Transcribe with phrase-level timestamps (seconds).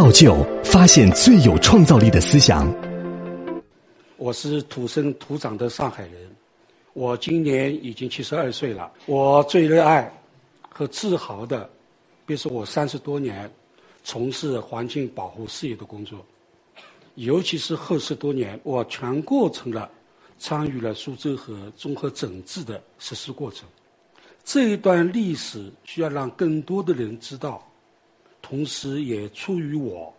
[0.00, 2.66] 造就发现最有创造力的思想。
[4.16, 6.14] 我是土生土长的上海人，
[6.94, 8.90] 我今年已经七十二岁了。
[9.04, 10.10] 我最热爱
[10.70, 11.68] 和自豪的，
[12.24, 13.50] 便是我三十多年
[14.02, 16.24] 从事环境保护事业的工作，
[17.16, 19.86] 尤其是后十多年，我全过程了
[20.38, 23.68] 参与了苏州河综合整治的实施过程。
[24.44, 27.62] 这一段历史需要让更多的人知道，
[28.50, 30.12] 同时也出于我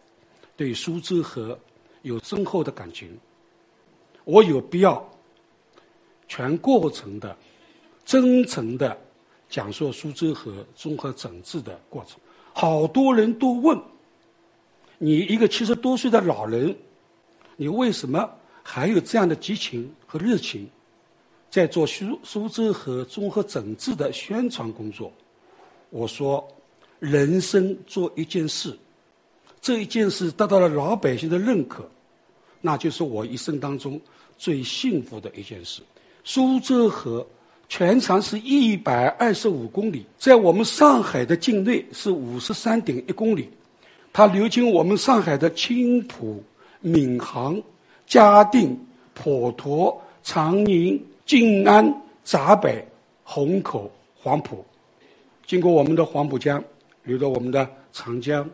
[0.56, 1.60] 对苏州河
[2.04, 3.20] 有深厚的感情。
[4.24, 5.06] 我有必要
[6.30, 7.36] 全过程的、
[8.06, 8.98] 真诚的
[9.50, 12.18] 讲述苏州河综合整治的过程。
[12.54, 13.78] 好多人都问：
[14.98, 16.74] 你一个七十多岁的老人，
[17.58, 20.70] 你为什么还有这样的激情和热情，
[21.50, 25.12] 在做苏苏州河综合整治的宣传工作？
[25.90, 26.48] 我说：
[27.02, 28.78] 人生做一件事，
[29.60, 31.84] 这一件事得到了老百姓的认可。
[32.62, 34.00] 那就是我一生当中
[34.38, 35.82] 最幸福的一件事。
[36.24, 37.26] 苏州河
[37.68, 43.50] 全长是一百二十五公里，在我们上海的境内是五十三点一公里。
[44.14, 46.44] 它流经我们上海的青浦、
[46.82, 47.64] 闵行、
[48.06, 48.80] 嘉定、
[49.16, 51.92] 普陀、长宁、静安、
[52.24, 52.86] 闸北、
[53.24, 54.64] 虹口、黄浦，
[55.48, 56.64] 经过我们的黄浦江，
[57.04, 58.50] 流到我们的长江、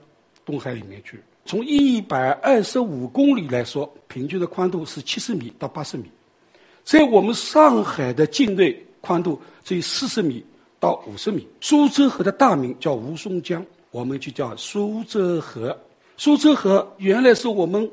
[0.46, 1.20] 东海里面去。
[1.46, 6.12] 从一百二十五公里来说，平均的宽度是七十米到八十米，
[6.84, 10.44] 在我们上海的境内，宽度只有四十米
[10.80, 11.48] 到五十米。
[11.62, 15.78] 苏州河的大名叫吴淞江，我们就叫苏州河。
[16.18, 17.90] 苏州河原来是我们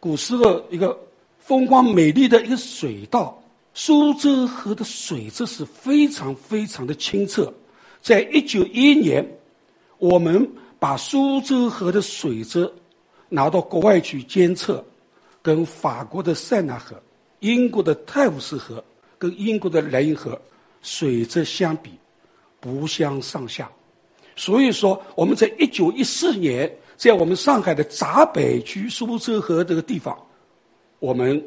[0.00, 0.98] 古时候一个
[1.38, 3.38] 风光美丽的一个水道。
[3.74, 7.52] 苏州河的水质是非常非常的清澈。
[8.00, 9.26] 在一九一一年，
[10.04, 10.46] 我们
[10.78, 12.70] 把苏州河的水质。
[13.30, 14.84] 拿到国外去监测，
[15.42, 16.94] 跟法国的塞纳河、
[17.40, 18.84] 英国的泰晤士河、
[19.18, 20.40] 跟英国的莱茵河
[20.82, 21.90] 水质相比，
[22.60, 23.68] 不相上下。
[24.36, 30.16] 所以说，我们在一九一四年，在我们上海的闸北区苏州河这个地方，
[31.00, 31.42] 我们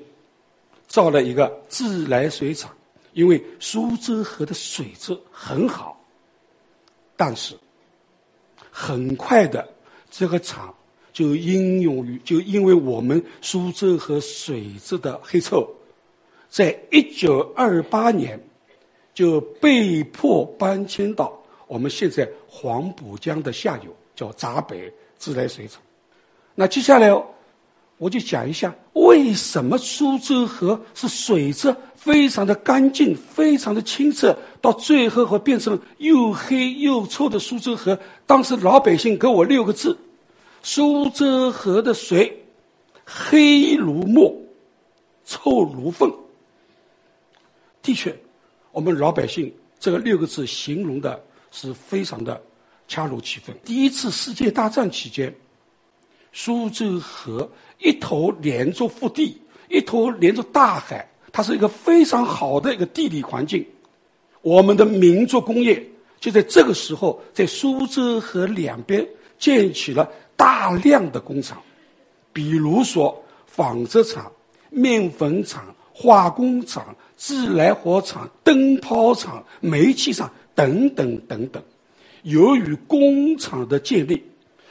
[0.87, 2.75] 造了一个自来水厂，
[3.13, 5.97] 因为苏州河的水质很好。
[7.15, 7.55] 但是，
[8.79, 9.67] 很快的
[10.11, 10.73] 这个厂。
[11.13, 15.67] 就应用于，就因为我们苏州河水质的黑臭，
[16.47, 18.39] 在一九二八年
[19.15, 25.81] 就被迫搬迁到我们现在黄浦江的下游，叫闸北自来水厂。
[26.53, 27.11] 那接下来
[27.97, 37.97] 我就讲一下，为什么苏州河是水质非常的干净、非常的清澈，到最后会变成又黑又臭的苏州河？
[38.25, 39.97] 当时老百姓给我六个字。
[40.61, 42.45] 苏州河的水
[43.05, 44.35] 黑如墨，
[45.23, 46.11] 臭如粪。
[47.81, 48.13] 的确，
[48.73, 52.41] 我们老百姓这个六个字形容的是非常的
[52.89, 53.55] 恰如其分。
[53.63, 55.33] 第一次世界大战期间，
[56.33, 57.49] 苏州河
[57.79, 63.65] 一头连着腹地，一头连着大海，它是一个非常好的一个地理环境。
[64.41, 65.83] 我们的民族工业
[66.19, 70.09] 就在这个时候，在苏州河两边建起了。
[70.37, 71.59] 大量的工厂，
[72.31, 74.31] 比如说纺织厂、
[74.69, 81.63] 面粉厂、化工厂、自来火厂、灯泡厂、煤气厂等等等等。
[82.21, 84.23] 由于工厂的建立，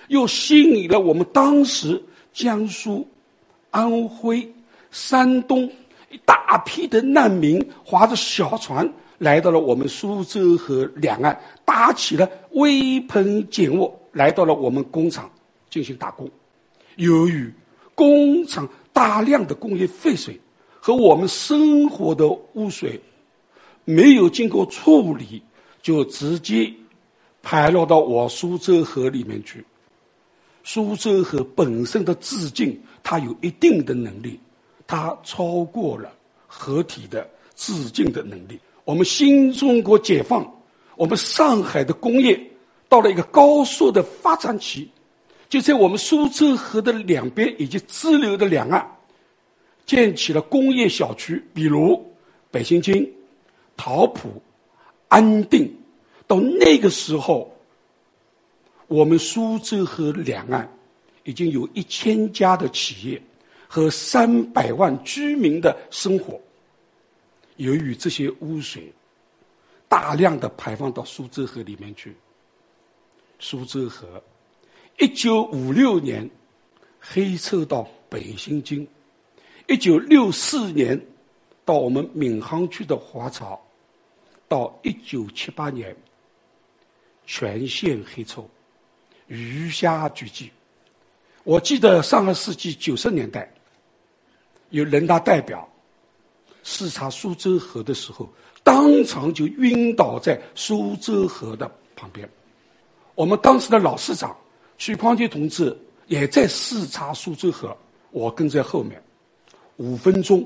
[0.06, 2.00] 又吸引了我们当时
[2.32, 3.04] 江苏、
[3.72, 4.48] 安徽、
[4.92, 5.68] 山东
[6.12, 8.88] 一大批的难民，划着小船
[9.18, 15.30] 来到了我们苏州河两岸，搭起了微棚简卧，来到了我们工厂。
[15.68, 16.30] 进行打工，
[16.94, 17.52] 由于
[17.94, 20.40] 工厂大量的工业废水
[20.80, 22.98] 和我们生活的污水
[23.84, 25.42] 没有经过处理，
[25.82, 26.72] 就直接
[27.42, 29.62] 排落到我苏州河里面去。
[30.64, 34.40] 苏州河本身的自净，它有一定的能力，
[34.86, 36.10] 它超过了
[36.46, 38.58] 河体的自净的能力。
[38.86, 40.48] 我们新中国解放，
[40.94, 42.40] 我们上海的工业
[42.88, 44.88] 到了一个高速的发展期。
[45.48, 48.88] 就在我们苏州河的两边以及支流的两岸，
[49.84, 52.00] 建起了工业小区，比如
[52.52, 53.04] 北新泾、
[53.76, 54.40] 桃浦、
[55.08, 55.68] 安定。
[56.28, 57.52] 到那个时候，
[58.86, 60.72] 我们苏州河两岸
[61.24, 63.20] 已经有一千家的企业
[63.66, 66.40] 和三百万居民的生活。
[67.56, 68.92] 由于这些污水
[69.88, 72.14] 大量的排放到苏州河里面去，
[73.38, 74.22] 苏州河。
[74.98, 76.28] 一九五六年
[77.00, 78.86] 黑臭到北新泾，
[79.68, 80.98] 一九六四年
[81.64, 83.58] 到我们闵行区的华漕，
[84.48, 85.94] 到一九七八年
[87.26, 88.48] 全县黑臭，
[89.26, 90.48] 鱼虾俱寂。
[91.44, 93.52] 我记得上个世纪九十年代，
[94.70, 95.68] 有人大代表
[96.68, 98.28] 视察苏州河的时候，
[98.64, 102.28] 当场就晕倒在苏州河的旁边。
[103.14, 104.36] 我们当时的老市长
[104.76, 105.74] 徐匡杰同志
[106.08, 107.74] 也在视察苏州河，
[108.10, 109.00] 我跟在后面，
[109.76, 110.44] 五分钟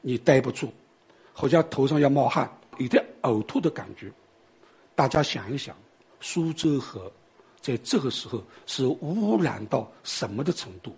[0.00, 0.68] 你待不住，
[1.32, 4.10] 好像头上要冒汗，有点呕吐的感觉。
[4.96, 5.76] 大家想一想，
[6.20, 7.10] 苏州河。
[7.60, 10.92] 在这个时候是污染到什么的程度？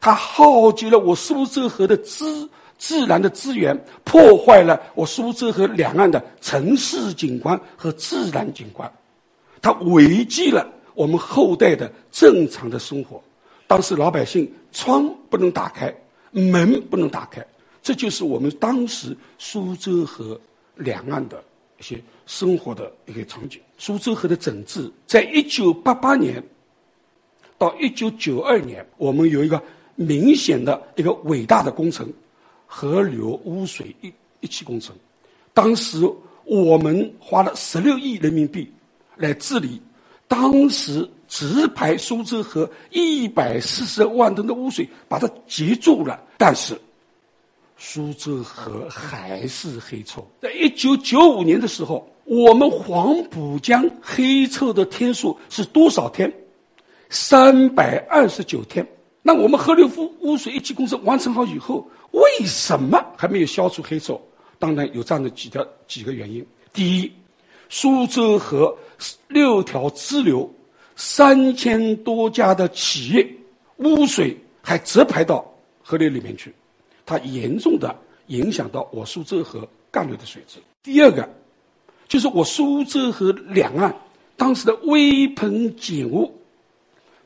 [0.00, 2.48] 它耗尽了我苏州河的资
[2.78, 8.90] 自然的资源，破坏了我苏州河两岸的城市景观和自然景观，
[9.62, 13.22] 它违纪了我们后代的正常的生活。
[13.66, 15.94] 当时老百姓窗不能打开，
[16.30, 17.44] 门不能打开，
[17.82, 20.40] 这就是我们当时苏州河
[20.76, 21.42] 两岸的
[21.78, 22.00] 一些。
[22.26, 23.60] 生活的一个场景。
[23.76, 26.42] 苏州河的整治，在一九八八年
[27.58, 29.62] 到一九九二年，我们有一个
[29.94, 32.10] 明显的一个伟大的工程——
[32.76, 34.96] 河流污水一一期工程。
[35.52, 35.98] 当时
[36.44, 38.68] 我们花了十六亿人民币
[39.16, 39.80] 来治理，
[40.26, 46.20] 当时直排苏州河一百四十万吨的污水，把它截住了。
[46.36, 46.76] 但是
[47.76, 50.26] 苏州河还是黑臭。
[50.42, 52.04] 在一九九五年的时候。
[52.26, 56.32] 我们黄浦江黑臭的天数是多少天？
[57.10, 58.86] 三百二十九天。
[59.20, 64.20] 那我们河流污污水一期工程完成好以后，为什么还没有消除黑臭？
[64.58, 66.44] 当然有这样的几条几个原因。
[66.72, 67.12] 第一，
[67.68, 68.74] 苏州河
[69.28, 70.48] 六条支流，
[70.96, 73.28] 三千多家的企业
[73.76, 75.44] 污水还直排到
[75.82, 76.54] 河流里面去，
[77.04, 77.94] 它严重的
[78.28, 80.58] 影响到我苏州河干流的水质。
[80.82, 81.28] 第二个。
[82.06, 83.92] 就是我苏州河两岸
[84.36, 86.30] 当时的微喷碱污，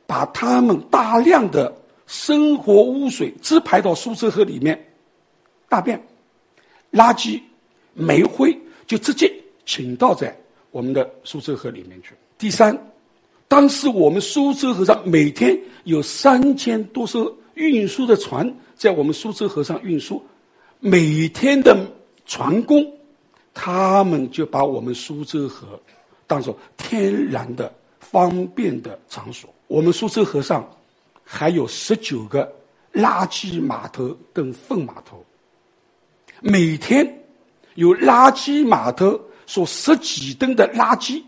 [0.07, 1.75] 把他们大量的
[2.09, 4.83] 生活污水直排到苏州河里面，
[5.69, 6.03] 大便、
[6.91, 7.41] 垃圾、
[7.95, 9.33] 煤灰就直接
[9.67, 10.37] 倾倒在
[10.71, 12.15] 我们的苏州河里面去。
[12.39, 12.77] 第三，
[13.47, 20.21] 当时我们苏州河上每天有三千多艘运输的船在我们苏州河上运输，
[20.81, 21.77] 每天的
[22.27, 22.91] 船工。
[23.61, 25.81] 他们就把我们苏州河
[26.29, 29.53] 当做天然的方便的场所。
[29.67, 30.65] 我们苏州河上
[31.31, 32.51] 还有十九个
[32.91, 35.23] 垃圾码头跟粪码头，
[36.41, 37.07] 每天
[37.75, 41.23] 有垃圾码头说十几吨的垃圾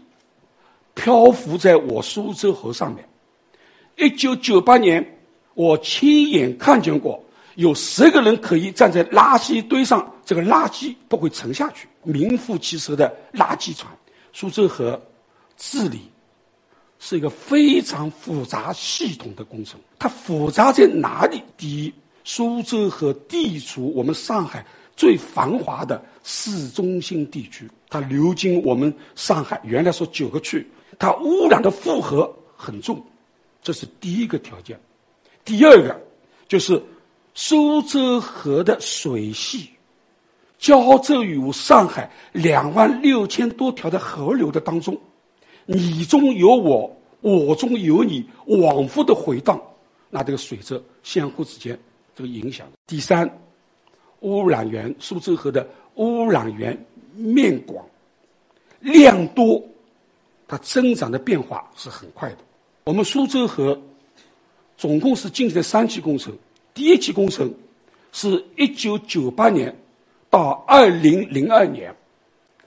[0.94, 3.06] 漂浮在我苏州河上面。
[3.98, 5.06] 一九九八年，
[5.52, 7.22] 我亲眼看见过。
[7.56, 13.92] 有十个人可以站在垃圾堆上，这个垃圾不会沉下去，名副其实的垃圾船。
[14.32, 14.98] 苏州河
[15.58, 16.10] 治理
[17.00, 19.80] 是一个非常复杂系统的工程。
[19.98, 21.42] 它复杂在哪里？
[21.56, 21.92] 第一，
[22.22, 24.64] 苏州河地处我们上海
[24.94, 30.64] 最繁华的市中心地区，它流经我们上海原来说九个区，
[31.00, 33.04] 它污染的负荷很重，
[33.60, 34.78] 这是第一个条件。
[35.44, 36.00] 第二个
[36.46, 36.80] 就是。
[37.32, 39.70] 苏州河的水系
[40.58, 45.00] 交织于上海两万六千多条的河流的当中，
[45.66, 49.60] 你中有我，我中有你，往复的回荡，
[50.08, 51.78] 那这个水质相互之间
[52.14, 52.66] 这个影响。
[52.86, 53.30] 第三，
[54.20, 56.76] 污染源苏州河的污染源
[57.14, 57.84] 面广、
[58.80, 59.62] 量多，
[60.48, 62.38] 它增长的变化是很快的。
[62.84, 63.80] 我们苏州河
[64.76, 66.36] 总共是进行了三期工程。
[66.72, 67.52] 第一期工程
[68.12, 69.76] 是一九九八年
[70.30, 71.94] 到二零零二年，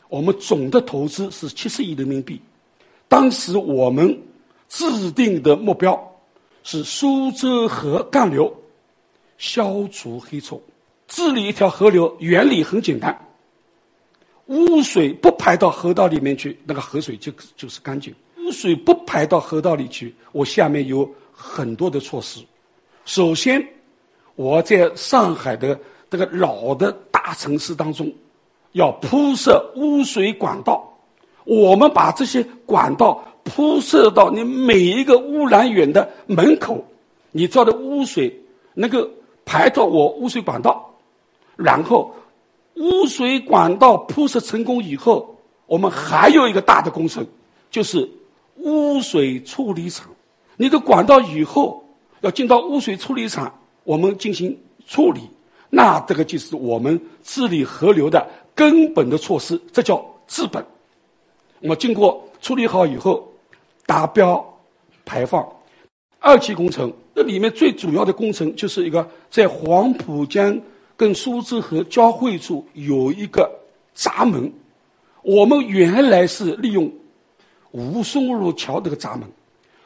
[0.07, 2.39] 我们总的投资是七十亿人民币。
[3.13, 4.19] 当时我们
[4.67, 5.93] 制定的目标
[6.63, 8.51] 是苏州河干流
[9.37, 10.59] 消除黑臭。
[11.07, 13.15] 治理一条河流原理很简单，
[14.47, 18.11] 污水不排到河道里面去，那个河水就就是干净。
[18.39, 22.43] 污水不排到河道里去，我下面有很多的措施。
[23.05, 23.63] 首先。
[24.35, 25.79] 我在上海的
[26.09, 28.11] 这个老的大城市当中，
[28.71, 30.92] 要铺设污水管道。
[31.45, 36.83] 我们把这些管道铺设到你每一个污染源的门口，
[37.31, 38.33] 你造的污水
[38.73, 39.07] 能够
[39.45, 40.93] 排到我污水管道。
[41.55, 42.13] 然后，
[42.75, 45.35] 污水管道铺设成功以后，
[45.65, 47.25] 我们还有一个大的工程，
[47.69, 48.09] 就是
[48.57, 50.07] 污水处理厂。
[50.57, 51.81] 你的管道以后。
[52.23, 54.57] 要进到污水处理厂，我们进行
[54.87, 55.19] 处理，
[55.69, 60.65] 那这个就是我们治理河流的根本的措施，这叫治本。
[61.65, 63.25] 那么经过处理好以后，
[63.85, 64.45] 达标
[65.05, 65.47] 排放。
[66.19, 70.59] 二期工程，这里面最主要的工程就是一个在黄浦江
[70.97, 73.49] 跟苏州河交汇处有一个
[73.93, 74.51] 闸门。
[75.21, 76.91] 我们原来是利用
[77.71, 79.23] 吴淞路桥这个闸门。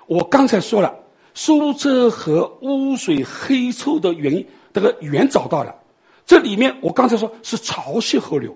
[0.08, 0.92] 我刚才说了，
[1.36, 4.44] 苏州河污水黑臭的原因，
[4.74, 5.76] 这个源找到了。
[6.26, 8.52] 这里面我刚才说是潮汐河流，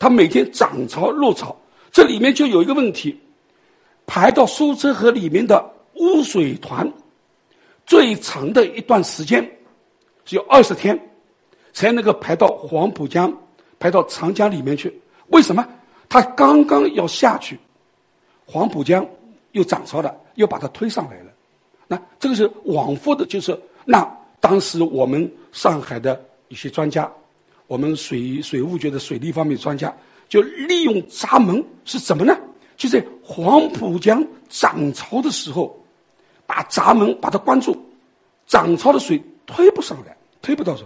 [0.00, 1.56] 它每天涨潮落潮，
[1.92, 3.18] 这里面就有一个问题，
[4.06, 6.90] 排到苏州河里面的污水团。
[7.86, 9.44] 最长的一段时间，
[10.24, 10.96] 只有二十天，
[11.72, 13.36] 才能够排到黄浦江、
[13.80, 15.00] 排到长江里面去。
[15.28, 15.66] 为什么？
[16.08, 17.58] 它刚刚要下去，
[18.46, 19.04] 黄浦江
[19.52, 21.32] 又涨潮了，又把它推上来了。
[21.88, 27.10] 那这个是往复的，就是那当时我们上海的一些专家，
[27.66, 29.92] 我们水水务局的水利方面专家，
[30.30, 32.34] 就利用闸门是什么呢？
[32.78, 35.76] 就在黄浦江涨潮的时候。
[36.46, 37.80] 把闸门把它关住，
[38.44, 40.82] 涨潮的水推不上来，推不到手。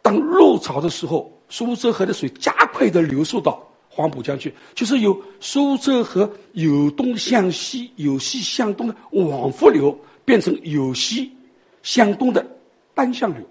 [0.00, 11.32] 当落潮的时候，苏州河的水加快的流速到黄浦江去，就是由苏州河由东向西、由西向东的往复流，变成由西
[11.82, 12.46] 向东的
[12.94, 13.44] 单向流，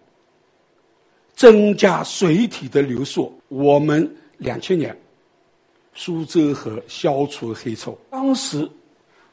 [1.36, 3.38] 增加水体的流速。
[3.50, 4.98] 我们两千年，
[6.00, 8.70] 苏州河消除黑臭，当时。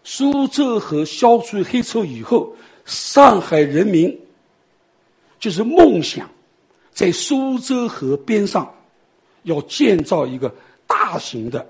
[0.03, 2.55] 苏州河消除黑臭以后，
[2.85, 4.19] 上海人民
[5.39, 6.29] 就是梦想，
[6.91, 8.71] 在苏州河边上
[9.45, 10.55] 要建造一个
[10.87, 11.67] 大型的、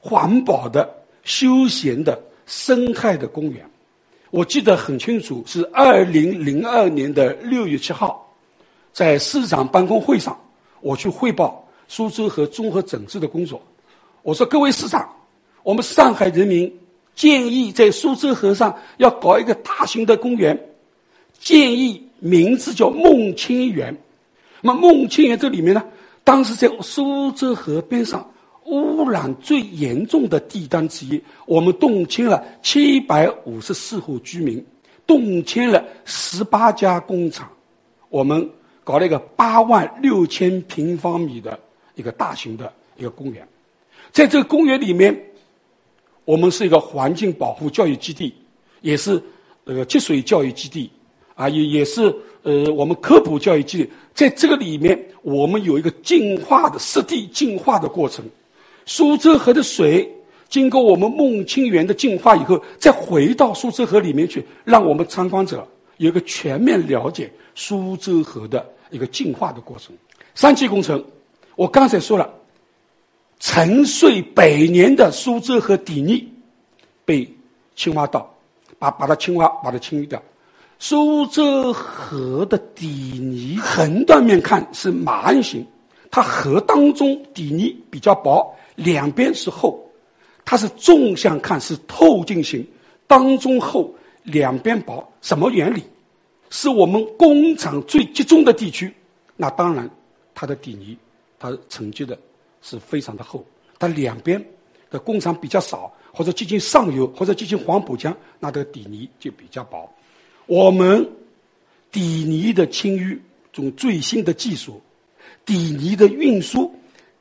[0.00, 0.86] 环保的、
[1.24, 3.66] 休闲的、生态的公园。
[4.30, 8.34] 我记得很清楚，是二零零二年的六月七号，
[8.92, 10.38] 在市长办公会上，
[10.80, 13.62] 我去汇报苏州河综合整治的工作。
[14.22, 15.08] 我说：“各位市长，
[15.62, 16.72] 我们上海人民。”
[17.14, 20.58] 建议在苏州河上要搞一个大型的公园，
[21.38, 23.94] 建议名字叫梦清园。
[24.62, 25.84] 那么梦清园这里面呢，
[26.24, 28.26] 当时在苏州河边上
[28.64, 34.64] 污染最严重的地段之一，我们动迁了七百五十四户居民，
[35.06, 37.46] 动迁了十八家工厂，
[38.08, 38.48] 我们
[38.84, 41.60] 搞了一个八万六千平方米的
[41.94, 43.46] 一个大型的一个公园，
[44.12, 45.28] 在这个公园里面。
[46.24, 48.32] 我们是一个环境保护教育基地，
[48.80, 49.20] 也是
[49.64, 50.88] 那个积水教育基地，
[51.34, 52.14] 啊，也也是
[52.44, 53.90] 呃我们科普教育基地。
[54.14, 58.24] 在这个里面，我们有一个净化的湿地净化的过程。
[58.86, 60.08] 苏州河的水
[60.48, 65.66] 经过我们孟清园的净化以后，再回到苏州河里面去，让我们参观者
[65.96, 69.92] 有一个全面了解苏州河的一个净化的过程。
[70.36, 71.04] 三期工程，
[71.56, 72.32] 我刚才说了。
[73.44, 76.24] 沉睡百年的苏州河底泥
[77.04, 77.28] 被
[77.74, 78.32] 青蛙盗，
[78.78, 80.22] 把把它青蛙把它清理掉。
[80.78, 85.66] 苏州河的底泥横断面看是马鞍形，
[86.08, 89.76] 它河当中底泥比较薄，两边是厚；
[90.44, 92.64] 它是纵向看是透镜形，
[93.08, 95.04] 当中厚，两边薄。
[95.20, 95.82] 什么原理？
[96.48, 98.94] 是我们工厂最集中的地区，
[99.36, 99.90] 那当然
[100.32, 100.96] 它的底泥
[101.40, 102.16] 它沉积的。
[102.62, 103.44] 是非常的厚，
[103.78, 104.42] 它两边
[104.88, 109.90] 的工厂比较少，或者接近上游，或者接近黄浦江，那这个底泥就比较薄。
[110.46, 111.06] 我们
[111.90, 113.18] 底泥的清淤，
[113.52, 114.80] 种最新的技术，
[115.44, 116.72] 底泥的运输，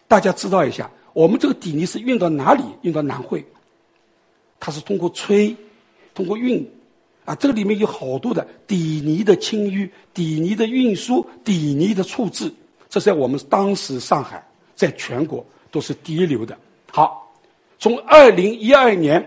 [0.07, 2.63] 大家知道一下，我们这个底泥是运到哪里？
[2.83, 3.45] 运到南汇，
[4.59, 5.55] 它是通过吹，
[6.13, 6.65] 通过运，
[7.25, 12.53] 啊，这个里面有好多的底泥的清淤、底泥的运输、底泥的处置，
[12.89, 14.45] 这在我们当时上海。
[14.81, 16.57] 在全国都是第一流的。
[16.91, 17.31] 好，
[17.77, 19.23] 从二零一二年，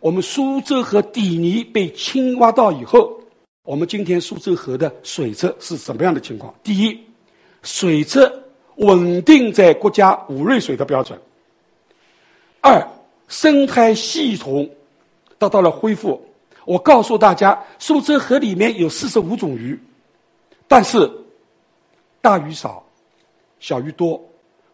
[0.00, 3.20] 我们苏州河底泥被清挖到以后，
[3.64, 6.54] 我们今天苏州河的水质是什么样的情况？
[6.62, 6.98] 第一，
[7.64, 8.32] 水质
[8.76, 11.20] 稳定在国家五瑞水的标准。
[12.62, 12.82] 二，
[13.28, 14.66] 生态系统
[15.38, 16.18] 得到了恢复。
[16.64, 19.78] 我告诉大家，苏州河里面有四十五种鱼，
[20.66, 21.12] 但是
[22.22, 22.82] 大鱼少，
[23.60, 24.18] 小鱼多。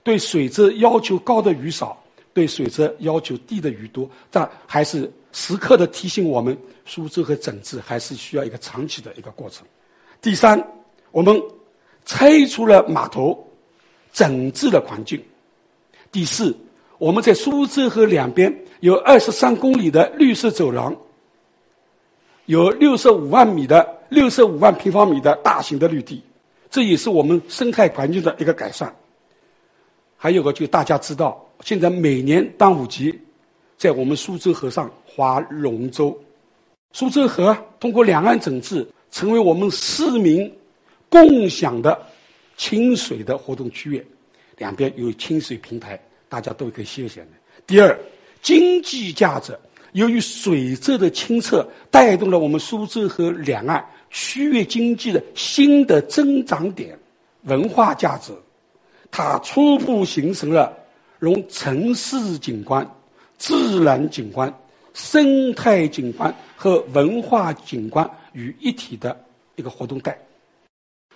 [0.02, 1.96] 对水质要求高的鱼少，
[2.34, 9.66] 对水质要求低的鱼多，但还是时刻的提醒我们，苏州和整治还是需要一个长期的一个过程。
[10.20, 10.62] 第三，
[11.10, 11.40] 我们
[12.04, 13.46] 拆除了码头，
[14.12, 15.22] 整治了环境。
[16.10, 16.56] 第四，
[16.98, 20.94] 我们在苏州河两边有二十三公里的绿色走廊，
[22.46, 26.22] 有六十五万米的六十五万平方米的大型的绿地，
[26.70, 28.94] 这也是我们生态环境的一个改善。
[30.22, 33.12] 还有个，就大家知道，现在每年端午节，
[33.76, 36.16] 在我们苏州河上划龙舟。
[36.92, 40.48] 苏州河通过两岸整治，成为我们市民
[41.08, 42.00] 共享的
[42.56, 44.06] 清水的活动区域，
[44.58, 47.32] 两边有清水平台，大家都可以休闲的。
[47.66, 47.98] 第二，
[48.40, 49.58] 经济价值。
[49.90, 56.96] 由于水质的清澈，带动了我们苏州河两岸区域经济的新的增长点。
[57.46, 58.32] 文化价值，
[59.12, 60.76] 它初步形成了
[61.18, 62.84] 融城市景观、
[63.36, 64.52] 自然景观、
[64.94, 70.18] 生态景观和文化景观于一体的一个活动带。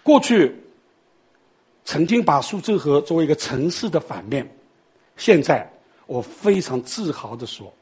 [0.03, 0.55] 过去
[1.85, 4.47] 曾经把苏州河作为一个城市的反面，
[5.17, 5.69] 现在
[6.07, 7.73] 我非常自豪地说。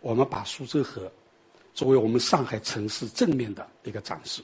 [0.00, 1.10] 我们把苏州河
[1.72, 4.42] 作为我们上海城市正面的一个展示。